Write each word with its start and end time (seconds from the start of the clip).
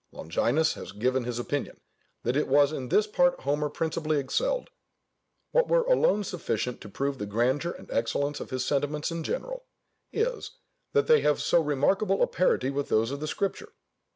Longinus 0.11 0.73
has 0.73 0.93
given 0.93 1.25
his 1.25 1.37
opinion, 1.37 1.79
that 2.23 2.35
it 2.35 2.47
was 2.47 2.71
in 2.71 2.89
this 2.89 3.05
part 3.05 3.39
Homer 3.41 3.69
principally 3.69 4.17
excelled. 4.17 4.71
What 5.51 5.67
were 5.67 5.83
alone 5.83 6.23
sufficient 6.23 6.81
to 6.81 6.89
prove 6.89 7.19
the 7.19 7.27
grandeur 7.27 7.69
and 7.77 7.87
excellence 7.91 8.39
of 8.39 8.49
his 8.49 8.65
sentiments 8.65 9.11
in 9.11 9.23
general, 9.23 9.63
is, 10.11 10.53
that 10.93 11.05
they 11.05 11.21
have 11.21 11.39
so 11.39 11.61
remarkable 11.61 12.23
a 12.23 12.25
parity 12.27 12.71
with 12.71 12.89
those 12.89 13.11
of 13.11 13.19
the 13.19 13.27
Scripture. 13.27 13.73